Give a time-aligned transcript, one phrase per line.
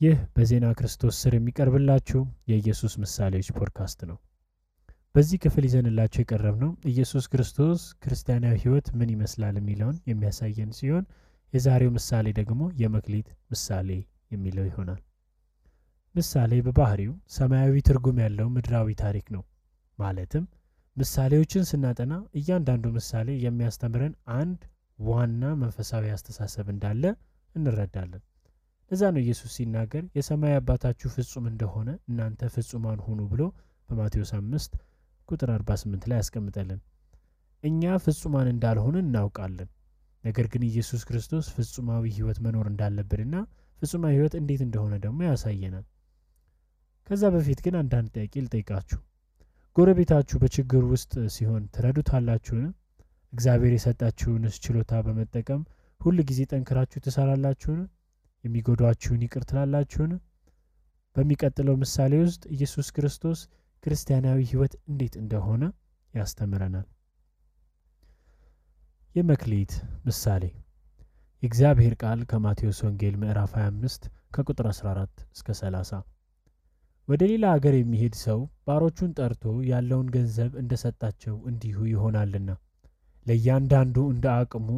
[0.00, 2.20] ይህ በዜና ክርስቶስ ስር የሚቀርብላችሁ
[2.50, 4.18] የኢየሱስ ምሳሌዎች ፖድካስት ነው።
[5.14, 11.04] በዚህ ክፍል ይዘንላችሁ የቀረብነው ኢየሱስ ክርስቶስ ክርስቲያናዊ ሕይወት ምን ይመስላል የሚለውን የሚያሳየን ሲሆን
[11.52, 13.88] የዛሬው ምሳሌ ደግሞ የመክሊት ምሳሌ
[14.30, 15.00] የሚለው ይሆናል።
[16.14, 19.42] ምሳሌ በባህሪው ሰማያዊ ትርጉም ያለው ምድራዊ ታሪክ ነው።
[19.98, 20.44] ማለትም
[20.96, 24.60] ምሳሌዎችን ስናጠና እያንዳንዱ ምሳሌ የሚያስተምረን አንድ
[24.98, 27.04] ዋና መንፈሳዊ አስተሳሰብ እንዳለ
[27.54, 28.22] እንረዳለን።
[28.90, 33.42] ለዛ ነው ኢየሱስ ሲናገር የሰማይ አባታችሁ ፍጹም እንደሆነ እናንተ ፍጹማን ሁኑ ብሎ
[33.88, 34.72] በማቴዎስ አምስት
[35.28, 36.80] ቁጥር 48 ላይ ያስቀምጠልን።
[37.62, 39.68] እኛ ፍጹማን እንዳልሆንን እናውቃለን።
[40.24, 43.34] ነገር ግን ኢየሱስ ክርስቶስ ፍጹማዊ ሕይወት መኖር እንዳለብንና
[43.82, 45.84] ፍጹማዊ ሕይወት እንዴት እንደሆነ ደግሞ ያሳየናል።
[47.08, 48.98] ከዛ በፊት ግን አንዳንድ ጥያቄ ልጠይቃችሁ።
[49.76, 52.64] ጎረቤታችሁ በችግር ውስጥ ሲሆን ትረዱታላችሁን?
[53.32, 55.62] እግዚአብሔር የሰጣችሁንስ ችሎታ በመጠቀም
[56.00, 57.80] ሁል ጊዜ ጠንክራችሁ ትሰራላችሁን?
[58.44, 60.12] የሚጎዷችሁን ይቅር ትላላችሁን?
[61.16, 63.40] በሚቀጥለው ምሳሌ ውስጥ ኢየሱስ ክርስቶስ
[63.84, 65.62] ክርስቲያናዊ ሕይወት እንዴት እንደሆነ
[66.14, 66.86] ያስተምረናል።
[69.14, 69.72] የመክሊት
[70.04, 70.44] ምሳሌ
[71.42, 76.00] የእግዚአብሔር ቃል ከማቴዎስ ወንጌል ምዕራፍ 25 ከቁጥር 14 እስከ 30
[77.08, 82.50] ወደ ሌላ አገር የሚሄድ ሰው ባሮቹን ጠርቶ ያለውን ገንዘብ እንደሰጣቸው እንዲሁ ይሆናልና
[83.26, 84.68] ለእያንዳንዱ እንደ አቅሙ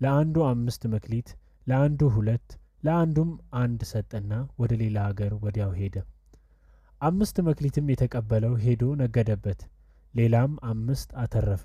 [0.00, 1.28] ለአንዱ አምስት መክሊት፣
[1.66, 2.48] ለአንዱ ሁለት፣
[2.86, 5.96] ለአንዱም አንድ ሰጠና ወደ ሌላ አገር ወዲያው ሄደ።
[7.00, 9.60] አምስት መክሊትም የተቀበለው ሄዶ ነገደበት፣
[10.14, 11.64] ሌላም አምስት አተረፈ።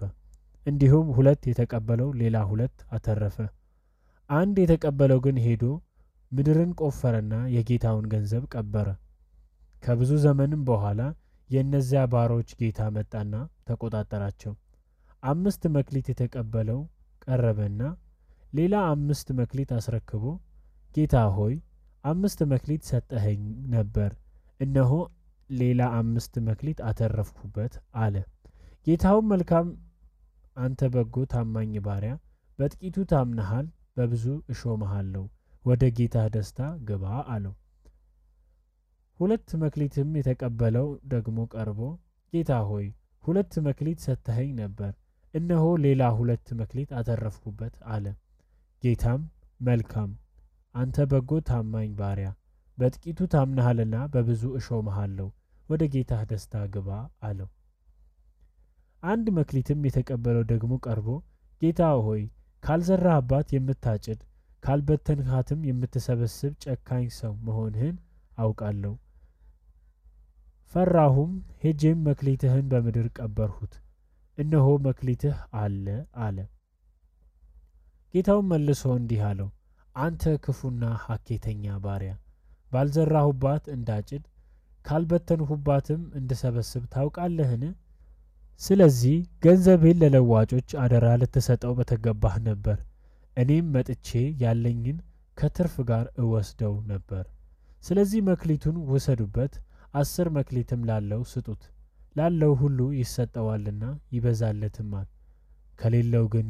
[0.66, 3.38] እንዲሁም ሁለት የተቀበለው ሌላ ሁለት አተረፈ።
[4.30, 5.64] አንድ የተቀበለው ግን ሄዶ
[6.32, 8.88] ምድርን ቆፈረና የጌታውን ገንዘብ ቀበረ።
[9.84, 11.02] ከብዙ ዘመንም በኋላ
[11.50, 13.34] የእነዚያ ባሮች ጌታ መጣና
[13.68, 14.54] ተቆጣጠራቸው።
[15.24, 16.80] አምስት መክሊት የተቀበለው
[17.26, 17.82] ቀረበና
[18.54, 20.24] ሌላ አምስት መክሊት አስረክቦ
[20.96, 21.54] ጌታ ሆይ
[22.04, 23.42] አምስት መክሊት ሰጠኸኝ
[23.74, 24.12] ነበር፣
[24.60, 24.92] እነሆ
[25.50, 28.16] ሌላ አምስት መክሊት አተረፍኩበት አለ።
[28.88, 29.68] ጌታውም መልካም
[30.58, 32.14] አንተ በጎ ታማኝ ባሪያ፣
[32.60, 35.24] በጥቂቱ ታምነሃል፣ በብዙ እሾምሃለሁ፣
[35.66, 37.04] ወደ ጌታህ ደስታ ግባ
[37.34, 37.54] አለው።
[39.20, 41.80] ሁለት መክሊትም የተቀበለው ደግሞ ቀርቦ
[42.34, 42.86] ጌታ ሆይ
[43.24, 44.92] ሁለት መክሊት ሰጥተኸኝ ነበር፣
[45.34, 48.06] እነሆ ሌላ ሁለት መክሊት አተረፍኩበት አለ።
[48.84, 49.22] ጌታም
[49.60, 50.10] መልካም
[50.76, 52.30] አንተ በጎ ታማኝ ባሪያ፣
[52.78, 55.28] በጥቂቱ ታምነሃልና በብዙ እሾምሃለሁ፣
[55.70, 56.90] ወደ ጌታህ ደስታ ግባ
[57.28, 57.50] አለው።
[59.04, 61.08] አንድ መክሊትም የተቀበለው ደግሞ ቀርቦ
[61.62, 62.22] ጌታ ሆይ
[62.64, 64.20] ካልዘራህባት የምታጭድ
[64.64, 67.96] ካልበተንካትም የምትሰበስብ ጨካኝ ሰው መሆንህን
[68.38, 68.94] አውቃለሁ።
[70.72, 71.32] ፈራሁም፣
[71.64, 73.74] ሄጄም መክሊትህን በምድር ቀበርሁት፣
[74.38, 75.86] እነሆ መክሊትህ አለ
[76.26, 76.38] አለ።
[78.14, 79.50] ጌታውም መልሶ እንዲህ አለው፣
[79.96, 82.12] አንተ ክፉና ሐኬተኛ ባሪያ፣
[82.72, 84.24] ባልዘራሁባት እንዳጭድ
[84.86, 87.64] ካልበተንሁባትም እንድሰበስብ ታውቃለህን?
[88.62, 92.78] ስለዚህ ገንዘቤን ለለዋጮች አደራ ልትሰጠው በተገባህ ነበር፣
[93.38, 94.08] እኔም መጥቼ
[94.44, 94.98] ያለኝን
[95.38, 97.26] ከትርፍ ጋር እወስደው ነበር።
[97.84, 99.54] ስለዚህ መክሊቱን ውሰዱበት፣
[99.94, 101.64] አስር መክሊትም ላለው ስጡት፣
[102.16, 103.84] ላለው ሁሉ ይሰጠዋልና
[104.16, 105.08] ይበዛለትማል፣
[105.80, 106.48] ከሌለው ግን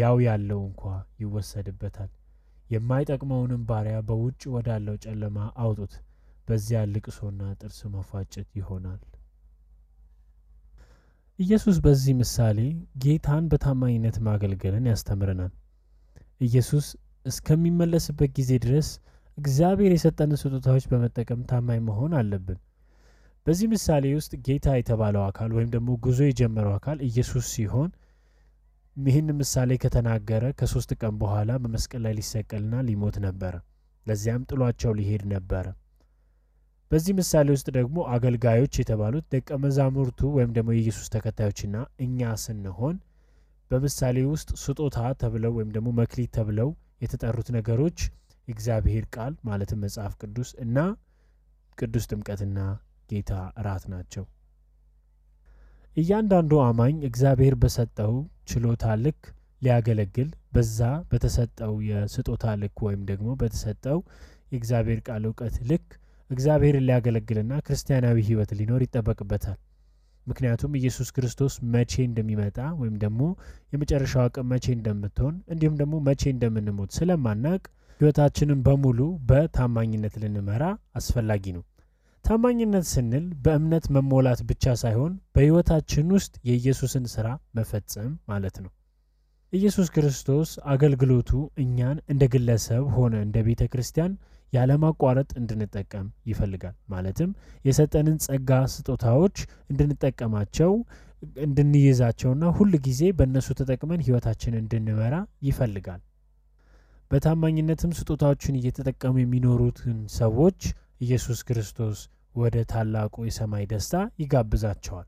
[0.00, 0.82] ያው ያለው እንኳ
[1.22, 2.10] ይወሰድበታል።
[2.70, 5.94] የማይጠቅመውንም ባሪያ በውጭ ወዳለው ጨለማ አውጡት፣
[6.48, 9.00] በዚያ ልቅሶና ጥርስ መፋጨት ይሆናል።
[11.38, 12.58] ኢየሱስ በዚህ ምሳሌ
[13.02, 15.52] ጌታን በታማኝነት ማገልገልን ያስተምረናል።
[16.40, 16.86] ኢየሱስ
[17.26, 18.88] እስከሚመለስበት ጊዜ ድረስ
[19.38, 22.58] እግዚአብሔር የሰጠንን ስጦታዎች በመጠቀም ታማኝ መሆን አለብን።
[23.46, 27.90] በዚህ ምሳሌ ውስጥ ጌታ የተባለው አካል ወይም ደግሞ ጉዞ የጀመረው አካል ኢየሱስ ሲሆን
[28.96, 33.54] ይህን ምሳሌ ከተናገረ ከሶስት ቀን በኋላ በመስቀል ላይ ሊሰቀልና ሊሞት ነበረ።
[34.06, 35.66] ለዚያም ጥሏቸው ሊሄድ ነበረ።
[36.90, 42.96] በዚህ ምሳሌ ውስጥ ደግሞ አገልጋዮች የተባሉት ደቀ መዛሙርቱ ወይም ደግሞ የኢየሱስ ተከታዮችና እኛ ስንሆን
[43.70, 46.70] በምሳሌ ውስጥ ስጦታ ተብለው ወይም ደግሞ መክሊት ተብለው
[47.02, 47.98] የተጠሩት ነገሮች
[48.48, 50.78] የእግዚአብሔር ቃል ማለትም መጽሐፍ ቅዱስ እና
[51.78, 52.58] ቅዱስ ጥምቀትና
[53.10, 54.24] ጌታ እራት ናቸው።
[55.96, 58.12] እያንዳንዱ አማኝ እግዚአብሔር በሰጠው
[58.50, 59.20] ችሎታ ልክ
[59.62, 60.78] ሊያገለግል በዛ
[61.10, 63.98] በተሰጠው የስጦታ ልክ ወይም ደግሞ በተሰጠው
[64.52, 65.86] የእግዚአብሔር ቃል እውቀት ልክ
[66.30, 69.58] እግዚአብሔርን ሊያገለግልና ክርስቲያናዊ ሕይወት ሊኖር ይጠበቅበታል።
[70.26, 73.20] ምክንያቱም ኢየሱስ ክርስቶስ መቼ እንደሚመጣ ወይም ደግሞ
[73.72, 77.62] የመጨረሻው ቀን መቼ እንደምትሆን እንዲሁም ደግሞ መቼ እንደምንሞት ስለማናቅ
[78.00, 79.00] ሕይወታችንን በሙሉ
[79.30, 80.62] በታማኝነት ልንመራ
[80.94, 81.64] አስፈላጊ ነው።
[82.30, 88.70] ታማኝነት ስንል በእምነት መሞላት ብቻ ሳይሆን በሕይወታችን ውስጥ የኢየሱስን ስራ መፈጸም ማለት ነው።
[89.52, 91.30] ኢየሱስ ክርስቶስ አገልግሎቱ
[91.62, 94.12] እኛን እንደ ግለሰብ ሆነ እንደ ቤተ ክርስቲያን
[94.52, 97.32] ያለማቋረጥ እንድንጠቀም ይፈልጋል። ማለትም
[97.64, 99.36] የሰጠንን ጸጋ ስጦታዎች
[99.70, 100.72] እንድንጠቀማቸው
[101.46, 105.16] እንድንይዛቸውና ሁል ጊዜ በእነሱ ተጠቅመን ሕይወታችንን እንድንመራ
[105.48, 106.00] ይፈልጋል።
[107.10, 110.60] በታማኝነትም ስጦታዎችን እየተጠቀሙ የሚኖሩትን ሰዎች
[111.00, 111.98] ኢየሱስ ክርስቶስ
[112.34, 115.06] ወደ ታላቁ የሰማይ ደስታ ይጋብዛቸዋል።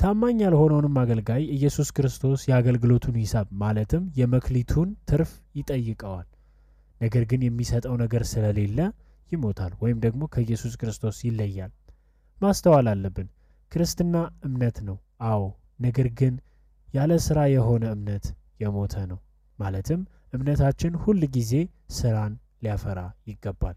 [0.00, 6.26] ታማኝ ያልሆነውንም አገልጋይ ኢየሱስ ክርስቶስ የአገልግሎቱን ሂሳብ ማለትም የመክሊቱን ትርፍ ይጠይቀዋል።
[7.00, 8.78] ነገር ግን የሚሰጠው ነገር ስለሌለ
[9.32, 11.72] ይሞታል ወይም ደግሞ ከኢየሱስ ክርስቶስ ይለያል።
[12.38, 13.28] ማስተዋል አለብን።
[13.72, 14.96] ክርስትና እምነት ነው፣
[15.28, 15.42] አዎ።
[15.80, 16.34] ነገር ግን
[16.88, 18.24] ያለ ሥራ የሆነ እምነት
[18.60, 19.18] የሞተ ነው።
[19.58, 20.00] ማለትም
[20.32, 21.52] እምነታችን ሁል ጊዜ
[21.96, 23.76] ስራን ሊያፈራ ይገባል።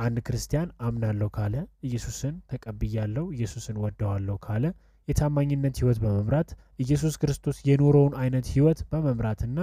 [0.00, 1.54] አንድ ክርስቲያን አምናለሁ ካለ፣
[1.86, 4.64] ኢየሱስን ተቀብያለሁ፣ ኢየሱስን ወደዋለሁ ካለ
[5.08, 9.58] የታማኝነት ሕይወት በመምራት ኢየሱስ ክርስቶስ የኖረውን አይነት ሕይወት በመምራትና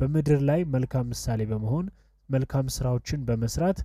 [0.00, 1.86] በምድር ላይ መልካም ምሳሌ በመሆን
[2.28, 3.78] መልካም ስራዎችን በመስራት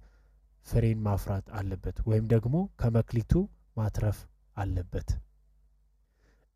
[0.68, 3.34] ፍሬን ማፍራት አለበት፣ ወይም ደግሞ ከመክሊቱ
[3.78, 4.19] ማትረፍ
[4.57, 5.10] አለበት።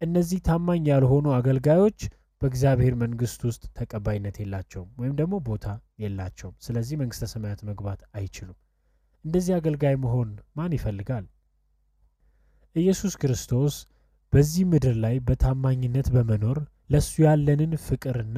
[0.01, 1.99] እነዚህ ታማኝ ያልሆኑ አገልጋዮች
[2.41, 5.65] በእግዚአብሔር መንግሥት ውስጥ ተቀባይነት የላቸውም ወይም ደግሞ ቦታ
[6.03, 8.57] የላቸውም። ስለዚህ መንግሥተ ሰማያት መግባት አይችሉም።
[9.25, 11.25] እንደዚህ አገልጋይ መሆን ማን ይፈልጋል?
[12.75, 13.75] ኢየሱስ ክርስቶስ
[14.33, 16.57] በዚህ ምድር ላይ በታማኝነት በመኖር
[16.89, 18.37] ለእሱ ያለንን ፍቅርና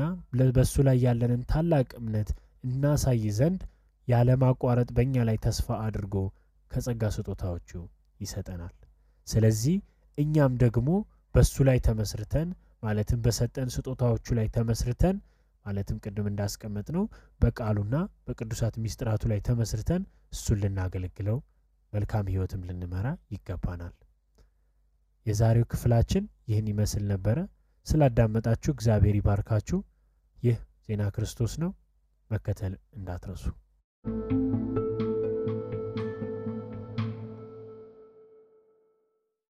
[0.55, 2.29] በእሱ ላይ ያለንን ታላቅ እምነት
[2.63, 3.61] እናሳይ ዘንድ
[4.07, 6.15] ያለማቋረጥ በእኛ ላይ ተስፋ አድርጎ
[6.71, 7.69] ከጸጋ ስጦታዎቹ
[8.19, 8.75] ይሰጠናል።
[9.27, 9.77] ስለዚህ
[10.17, 10.89] እኛም ደግሞ
[11.35, 12.49] በእሱ ላይ ተመስርተን
[12.83, 15.17] ማለትም በሰጠን ስጦታዎቹ ላይ ተመስርተን
[15.65, 17.03] ማለትም ቅድም እንዳስቀመጥ ነው
[17.41, 17.95] በቃሉና
[18.27, 20.03] በቅዱሳት ሚስጥራቱ ላይ ተመስርተን
[20.33, 21.37] እሱን ልናገለግለው
[21.93, 23.93] መልካም ሕይወትም ልንመራ ይገባናል።
[25.25, 27.37] የዛሬው ክፍላችን ይህን ይመስል ነበረ።
[27.87, 29.79] ስላዳመጣችሁ እግዚአብሔር ይባርካችሁ።
[30.43, 31.71] ይህ ዜና ክርስቶስ ነው።
[32.29, 33.45] መከተል እንዳትረሱ።